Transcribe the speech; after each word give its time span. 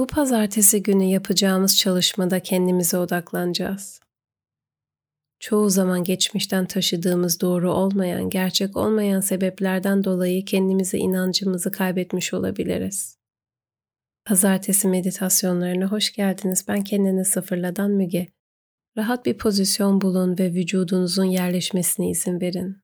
Bu 0.00 0.06
pazartesi 0.06 0.82
günü 0.82 1.04
yapacağımız 1.04 1.78
çalışmada 1.78 2.40
kendimize 2.40 2.98
odaklanacağız. 2.98 4.00
Çoğu 5.40 5.70
zaman 5.70 6.04
geçmişten 6.04 6.66
taşıdığımız 6.66 7.40
doğru 7.40 7.72
olmayan, 7.72 8.30
gerçek 8.30 8.76
olmayan 8.76 9.20
sebeplerden 9.20 10.04
dolayı 10.04 10.44
kendimize 10.44 10.98
inancımızı 10.98 11.70
kaybetmiş 11.70 12.34
olabiliriz. 12.34 13.18
Pazartesi 14.24 14.88
meditasyonlarına 14.88 15.86
hoş 15.86 16.12
geldiniz. 16.12 16.64
Ben 16.68 16.84
kendini 16.84 17.24
sıfırladan 17.24 17.90
Müge. 17.90 18.26
Rahat 18.96 19.26
bir 19.26 19.38
pozisyon 19.38 20.00
bulun 20.00 20.38
ve 20.38 20.52
vücudunuzun 20.52 21.24
yerleşmesine 21.24 22.10
izin 22.10 22.40
verin. 22.40 22.76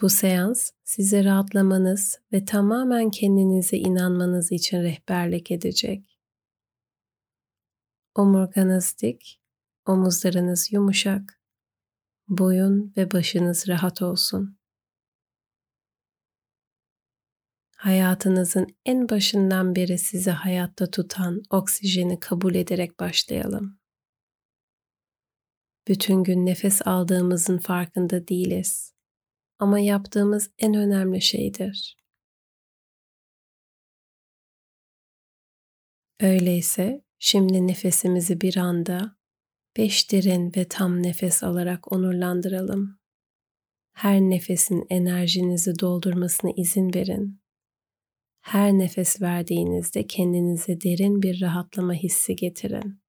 Bu 0.00 0.08
seans 0.08 0.70
size 0.84 1.24
rahatlamanız 1.24 2.20
ve 2.32 2.44
tamamen 2.44 3.10
kendinize 3.10 3.76
inanmanız 3.76 4.52
için 4.52 4.82
rehberlik 4.82 5.50
edecek. 5.50 6.18
Omurganız 8.14 8.96
dik, 9.02 9.40
omuzlarınız 9.86 10.72
yumuşak, 10.72 11.40
boyun 12.28 12.92
ve 12.96 13.10
başınız 13.10 13.68
rahat 13.68 14.02
olsun. 14.02 14.58
Hayatınızın 17.76 18.66
en 18.84 19.08
başından 19.08 19.76
beri 19.76 19.98
sizi 19.98 20.30
hayatta 20.30 20.90
tutan 20.90 21.42
oksijeni 21.50 22.20
kabul 22.20 22.54
ederek 22.54 23.00
başlayalım. 23.00 23.78
Bütün 25.88 26.24
gün 26.24 26.46
nefes 26.46 26.86
aldığımızın 26.86 27.58
farkında 27.58 28.28
değiliz 28.28 28.97
ama 29.58 29.80
yaptığımız 29.80 30.50
en 30.58 30.74
önemli 30.74 31.22
şeydir. 31.22 31.96
Öyleyse 36.20 37.04
şimdi 37.18 37.66
nefesimizi 37.66 38.40
bir 38.40 38.56
anda 38.56 39.16
beş 39.76 40.12
derin 40.12 40.52
ve 40.56 40.68
tam 40.68 41.02
nefes 41.02 41.42
alarak 41.42 41.92
onurlandıralım. 41.92 42.98
Her 43.92 44.20
nefesin 44.20 44.86
enerjinizi 44.90 45.78
doldurmasına 45.78 46.50
izin 46.56 46.94
verin. 46.94 47.40
Her 48.40 48.72
nefes 48.72 49.22
verdiğinizde 49.22 50.06
kendinize 50.06 50.80
derin 50.80 51.22
bir 51.22 51.40
rahatlama 51.40 51.94
hissi 51.94 52.36
getirin. 52.36 53.00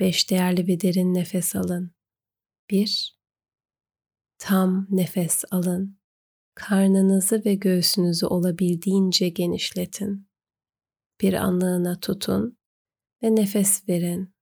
Beş 0.00 0.30
değerli 0.30 0.66
bir 0.66 0.80
derin 0.80 1.14
nefes 1.14 1.56
alın. 1.56 1.94
Bir, 2.70 3.18
Tam 4.46 4.86
nefes 4.90 5.44
alın. 5.50 5.98
Karnınızı 6.54 7.44
ve 7.44 7.54
göğsünüzü 7.54 8.26
olabildiğince 8.26 9.28
genişletin. 9.28 10.28
Bir 11.20 11.34
anlığına 11.34 12.00
tutun 12.00 12.58
ve 13.22 13.34
nefes 13.34 13.88
verin. 13.88 14.34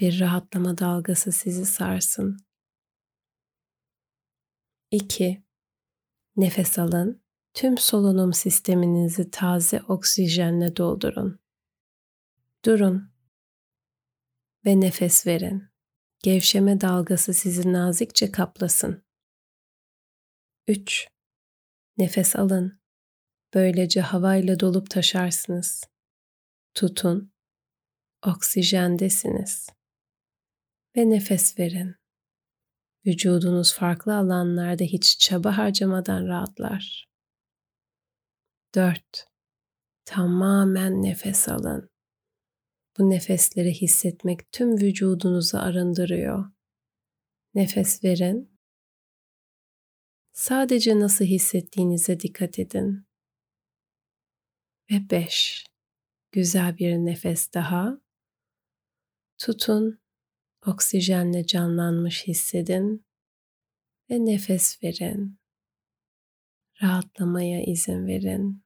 Bir 0.00 0.20
rahatlama 0.20 0.78
dalgası 0.78 1.32
sizi 1.32 1.66
sarsın. 1.66 2.36
2. 4.90 5.44
Nefes 6.36 6.78
alın. 6.78 7.22
Tüm 7.54 7.78
solunum 7.78 8.32
sisteminizi 8.32 9.30
taze 9.30 9.82
oksijenle 9.82 10.76
doldurun. 10.76 11.40
Durun 12.64 13.10
ve 14.64 14.80
nefes 14.80 15.26
verin. 15.26 15.75
Gevşeme 16.26 16.80
dalgası 16.80 17.34
sizi 17.34 17.72
nazikçe 17.72 18.32
kaplasın. 18.32 19.04
3. 20.66 21.08
Nefes 21.98 22.36
alın. 22.36 22.80
Böylece 23.54 24.00
havayla 24.00 24.60
dolup 24.60 24.90
taşarsınız. 24.90 25.84
Tutun. 26.74 27.32
Oksijendesiniz. 28.26 29.68
Ve 30.96 31.10
nefes 31.10 31.58
verin. 31.58 31.96
Vücudunuz 33.06 33.74
farklı 33.74 34.16
alanlarda 34.16 34.84
hiç 34.84 35.18
çaba 35.18 35.58
harcamadan 35.58 36.26
rahatlar. 36.26 37.08
4. 38.74 39.26
Tamamen 40.04 41.02
nefes 41.02 41.48
alın. 41.48 41.90
Bu 42.98 43.10
nefesleri 43.10 43.74
hissetmek 43.74 44.52
tüm 44.52 44.80
vücudunuzu 44.80 45.58
arındırıyor. 45.58 46.50
Nefes 47.54 48.04
verin. 48.04 48.58
Sadece 50.32 51.00
nasıl 51.00 51.24
hissettiğinize 51.24 52.20
dikkat 52.20 52.58
edin. 52.58 53.06
Ve 54.90 55.10
beş. 55.10 55.66
Güzel 56.32 56.78
bir 56.78 56.96
nefes 56.96 57.52
daha. 57.54 58.00
Tutun. 59.38 60.00
Oksijenle 60.66 61.46
canlanmış 61.46 62.26
hissedin 62.26 63.06
ve 64.10 64.24
nefes 64.24 64.82
verin. 64.82 65.38
Rahatlamaya 66.82 67.64
izin 67.64 68.06
verin. 68.06 68.65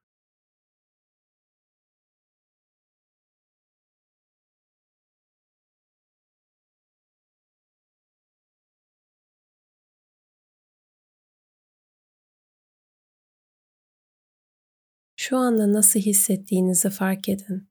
Şu 15.23 15.37
anda 15.37 15.73
nasıl 15.73 16.01
hissettiğinizi 16.01 16.91
fark 16.91 17.29
edin. 17.29 17.69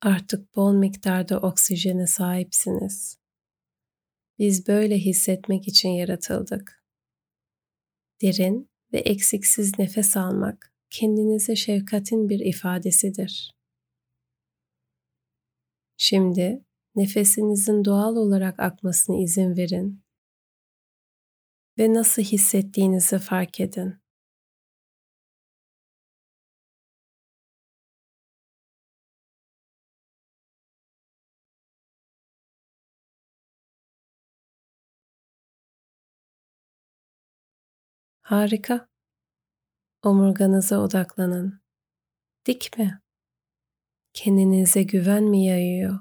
Artık 0.00 0.56
bol 0.56 0.72
miktarda 0.72 1.40
oksijene 1.40 2.06
sahipsiniz. 2.06 3.18
Biz 4.38 4.68
böyle 4.68 4.98
hissetmek 4.98 5.68
için 5.68 5.88
yaratıldık. 5.88 6.84
Derin 8.22 8.70
ve 8.92 8.98
eksiksiz 8.98 9.78
nefes 9.78 10.16
almak 10.16 10.72
kendinize 10.90 11.56
şefkatin 11.56 12.28
bir 12.28 12.40
ifadesidir. 12.40 13.54
Şimdi 15.96 16.64
nefesinizin 16.94 17.84
doğal 17.84 18.16
olarak 18.16 18.60
akmasına 18.60 19.22
izin 19.22 19.56
verin 19.56 20.02
ve 21.78 21.94
nasıl 21.94 22.22
hissettiğinizi 22.22 23.18
fark 23.18 23.60
edin. 23.60 23.99
Harika. 38.30 38.88
Omurganıza 40.02 40.78
odaklanın. 40.78 41.60
Dik 42.46 42.78
mi? 42.78 43.00
Kendinize 44.12 44.82
güven 44.82 45.24
mi 45.24 45.44
yayıyor? 45.46 45.98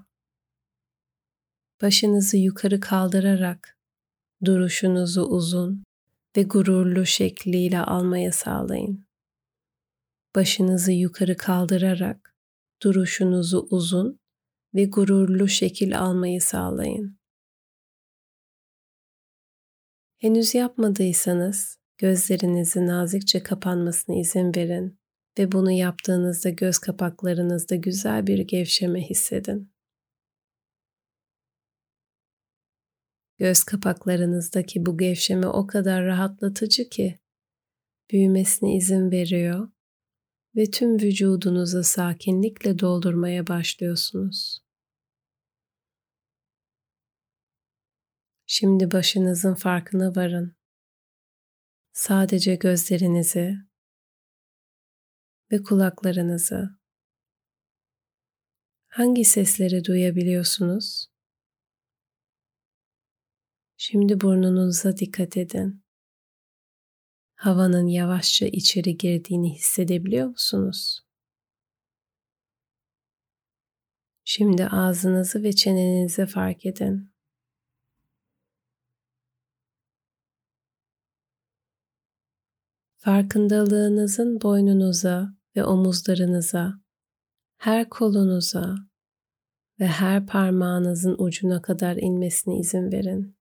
Başınızı 1.81 2.37
yukarı 2.37 2.79
kaldırarak 2.79 3.77
duruşunuzu 4.45 5.21
uzun 5.21 5.83
ve 6.37 6.43
gururlu 6.43 7.05
şekliyle 7.05 7.79
almaya 7.79 8.31
sağlayın. 8.31 9.07
Başınızı 10.35 10.91
yukarı 10.91 11.37
kaldırarak 11.37 12.35
duruşunuzu 12.83 13.67
uzun 13.69 14.19
ve 14.75 14.85
gururlu 14.85 15.47
şekil 15.47 15.99
almayı 15.99 16.41
sağlayın. 16.41 17.19
Henüz 20.17 20.55
yapmadıysanız 20.55 21.78
Gözlerinizin 21.99 22.87
nazikçe 22.87 23.43
kapanmasına 23.43 24.15
izin 24.15 24.55
verin 24.55 24.99
ve 25.39 25.51
bunu 25.51 25.71
yaptığınızda 25.71 26.49
göz 26.49 26.77
kapaklarınızda 26.77 27.75
güzel 27.75 28.27
bir 28.27 28.39
gevşeme 28.39 29.01
hissedin. 29.01 29.71
Göz 33.37 33.63
kapaklarınızdaki 33.63 34.85
bu 34.85 34.97
gevşeme 34.97 35.47
o 35.47 35.67
kadar 35.67 36.05
rahatlatıcı 36.05 36.89
ki 36.89 37.19
büyümesine 38.11 38.75
izin 38.75 39.11
veriyor 39.11 39.69
ve 40.55 40.71
tüm 40.71 40.99
vücudunuzu 40.99 41.83
sakinlikle 41.83 42.79
doldurmaya 42.79 43.47
başlıyorsunuz. 43.47 44.59
Şimdi 48.45 48.91
başınızın 48.91 49.55
farkına 49.55 50.15
varın. 50.15 50.58
Sadece 51.99 52.55
gözlerinizi 52.55 53.57
ve 55.51 55.63
kulaklarınızı 55.63 56.79
hangi 58.87 59.25
sesleri 59.25 59.85
duyabiliyorsunuz? 59.85 61.07
Şimdi 63.77 64.21
burnunuza 64.21 64.97
dikkat 64.97 65.37
edin. 65.37 65.83
Havanın 67.35 67.87
yavaşça 67.87 68.45
içeri 68.45 68.97
girdiğini 68.97 69.55
hissedebiliyor 69.55 70.27
musunuz? 70.27 71.01
Şimdi 74.23 74.65
ağzınızı 74.65 75.43
ve 75.43 75.53
çenenizi 75.53 76.25
fark 76.25 76.65
edin. 76.65 77.08
Farkındalığınızın 82.99 84.41
boynunuza 84.41 85.33
ve 85.55 85.63
omuzlarınıza, 85.63 86.73
her 87.57 87.89
kolunuza 87.89 88.75
ve 89.79 89.87
her 89.87 90.25
parmağınızın 90.25 91.15
ucuna 91.19 91.61
kadar 91.61 91.95
inmesine 91.95 92.57
izin 92.57 92.91
verin. 92.91 93.35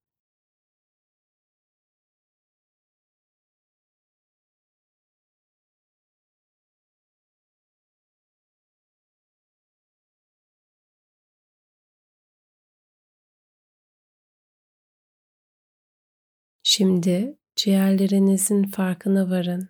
Şimdi 16.62 17.38
ciğerlerinizin 17.58 18.64
farkına 18.64 19.30
varın. 19.30 19.68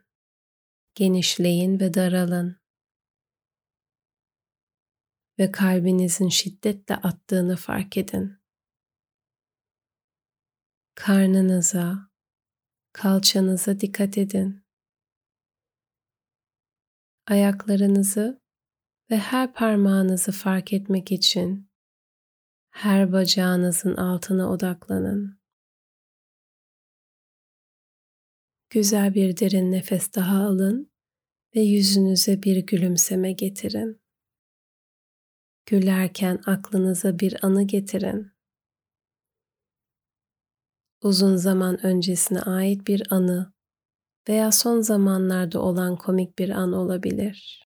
Genişleyin 0.95 1.81
ve 1.81 1.95
daralın. 1.95 2.61
Ve 5.39 5.53
kalbinizin 5.53 6.29
şiddetle 6.29 6.97
attığını 6.97 7.57
fark 7.57 7.97
edin. 7.97 8.39
Karnınıza, 10.95 12.11
kalçanıza 12.93 13.81
dikkat 13.81 14.19
edin. 14.19 14.65
Ayaklarınızı 17.27 18.43
ve 19.11 19.19
her 19.19 19.53
parmağınızı 19.55 20.33
fark 20.33 20.73
etmek 20.73 21.13
için 21.13 21.71
her 22.71 23.13
bacağınızın 23.13 23.97
altına 23.97 24.51
odaklanın. 24.51 25.38
Güzel 28.71 29.15
bir 29.15 29.37
derin 29.37 29.73
nefes 29.73 30.15
daha 30.15 30.39
alın 30.39 30.93
ve 31.57 31.61
yüzünüze 31.61 32.43
bir 32.43 32.67
gülümseme 32.67 33.33
getirin. 33.33 34.01
Gülerken 35.67 36.43
aklınıza 36.47 37.19
bir 37.19 37.45
anı 37.45 37.67
getirin. 37.67 38.33
Uzun 41.03 41.37
zaman 41.37 41.87
öncesine 41.87 42.41
ait 42.41 42.87
bir 42.87 43.03
anı 43.11 43.53
veya 44.29 44.53
son 44.53 44.81
zamanlarda 44.81 45.63
olan 45.63 45.97
komik 45.97 46.39
bir 46.39 46.51
an 46.51 46.73
olabilir. 46.73 47.69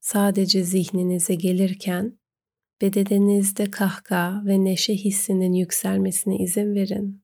Sadece 0.00 0.64
zihninize 0.64 1.34
gelirken 1.34 2.18
bedeninizde 2.80 3.70
kahkaha 3.70 4.42
ve 4.46 4.64
neşe 4.64 4.94
hissinin 4.94 5.52
yükselmesine 5.52 6.36
izin 6.36 6.74
verin. 6.74 7.22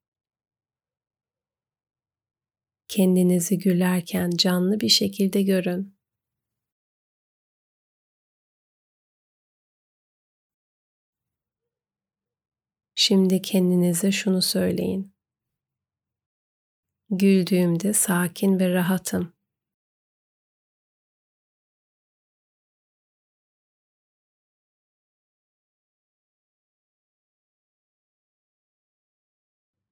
Kendinizi 2.89 3.59
gülerken 3.59 4.31
canlı 4.31 4.81
bir 4.81 4.89
şekilde 4.89 5.43
görün. 5.43 5.95
Şimdi 12.95 13.43
kendinize 13.43 14.13
şunu 14.13 14.43
söyleyin. 14.43 15.15
Güldüğümde 17.11 17.93
sakin 17.93 18.61
ve 18.61 18.75
rahatım. 18.75 19.33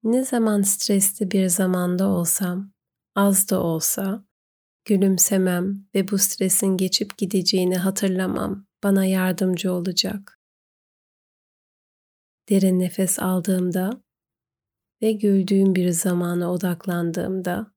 Ne 0.03 0.25
zaman 0.25 0.63
stresli 0.63 1.31
bir 1.31 1.49
zamanda 1.49 2.09
olsam, 2.09 2.73
az 3.15 3.51
da 3.51 3.63
olsa, 3.63 4.25
gülümsemem 4.85 5.87
ve 5.95 6.09
bu 6.09 6.19
stresin 6.19 6.77
geçip 6.77 7.19
gideceğini 7.19 7.77
hatırlamam 7.77 8.67
bana 8.83 9.05
yardımcı 9.05 9.73
olacak. 9.73 10.41
Derin 12.49 12.81
nefes 12.81 13.19
aldığımda 13.19 14.03
ve 15.03 15.13
güldüğüm 15.13 15.75
bir 15.75 15.91
zamana 15.91 16.53
odaklandığımda 16.53 17.73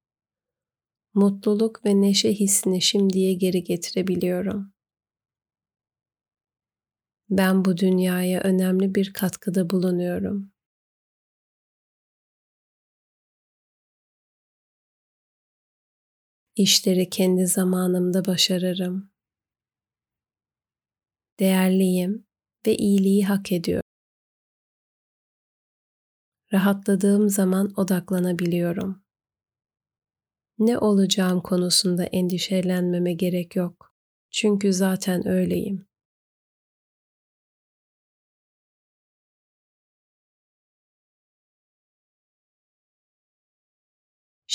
mutluluk 1.14 1.86
ve 1.86 2.02
neşe 2.02 2.34
hissini 2.34 2.82
şimdiye 2.82 3.34
geri 3.34 3.64
getirebiliyorum. 3.64 4.74
Ben 7.30 7.66
bu 7.66 7.78
dünyaya 7.78 8.42
önemli 8.42 8.96
bir 8.96 9.14
katkıda 9.14 9.70
bulunuyorum. 9.70 10.53
İşleri 16.56 17.10
kendi 17.10 17.48
zamanımda 17.48 18.26
başarırım. 18.26 19.12
Değerliyim 21.40 22.26
ve 22.68 22.76
iyiliği 22.76 23.26
hak 23.26 23.52
ediyorum. 23.52 23.84
Rahatladığım 26.54 27.30
zaman 27.30 27.74
odaklanabiliyorum. 27.78 29.04
Ne 30.60 30.78
olacağım 30.78 31.42
konusunda 31.42 32.04
endişelenmeme 32.04 33.14
gerek 33.14 33.56
yok. 33.56 33.94
Çünkü 34.32 34.74
zaten 34.74 35.28
öyleyim. 35.28 35.88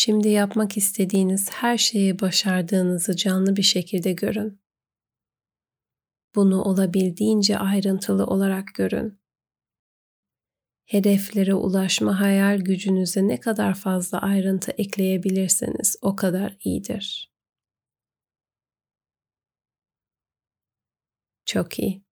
Şimdi 0.00 0.29
yapmak 0.29 0.77
istediğiniz 0.77 1.50
her 1.50 1.79
şeyi 1.79 2.21
başardığınızı 2.21 3.17
canlı 3.17 3.56
bir 3.56 3.62
şekilde 3.62 4.12
görün. 4.12 4.61
Bunu 6.35 6.62
olabildiğince 6.62 7.59
ayrıntılı 7.59 8.27
olarak 8.27 8.75
görün. 8.75 9.19
Hedeflere 10.85 11.55
ulaşma 11.55 12.21
hayal 12.21 12.59
gücünüze 12.59 13.29
ne 13.29 13.41
kadar 13.41 13.75
fazla 13.75 14.19
ayrıntı 14.23 14.71
ekleyebilirseniz 14.71 15.97
o 16.02 16.17
kadar 16.17 16.57
iyidir. 16.64 17.33
Çok 21.45 21.78
iyi. 21.78 22.02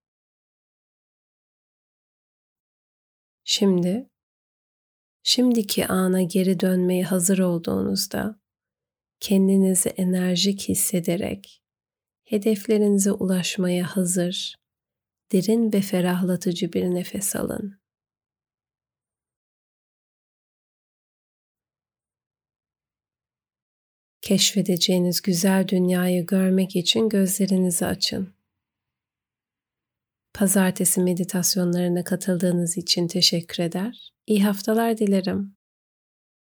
Şimdi 3.44 4.08
şimdiki 5.26 5.86
ana 5.86 6.22
geri 6.22 6.60
dönmeye 6.60 7.04
hazır 7.04 7.38
olduğunuzda 7.38 8.40
kendinizi 9.20 9.88
enerjik 9.88 10.68
hissederek 10.68 11.62
hedeflerinize 12.24 13.12
ulaşmaya 13.12 13.96
hazır, 13.96 14.56
derin 15.32 15.72
ve 15.72 15.80
ferahlatıcı 15.80 16.72
bir 16.72 16.84
nefes 16.84 17.36
alın. 17.36 17.80
Keşfedeceğiniz 24.20 25.22
güzel 25.22 25.68
dünyayı 25.68 26.26
görmek 26.26 26.76
için 26.76 27.08
gözlerinizi 27.08 27.86
açın. 27.86 28.35
Pazartesi 30.36 31.00
meditasyonlarına 31.00 32.04
katıldığınız 32.04 32.78
için 32.78 33.08
teşekkür 33.08 33.62
eder. 33.62 34.12
İyi 34.26 34.44
haftalar 34.44 34.98
dilerim. 34.98 35.55